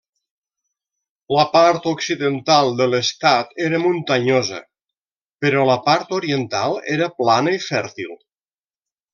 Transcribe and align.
La 1.39 1.43
part 1.55 1.83
occidental 1.91 2.71
de 2.79 2.87
l'estat 2.93 3.53
era 3.67 3.81
muntanyosa 3.85 4.59
però 5.45 5.69
la 5.71 5.79
part 5.91 6.19
oriental 6.21 6.83
era 6.99 7.13
plana 7.21 7.57
i 7.61 7.65
fèrtil. 7.71 8.19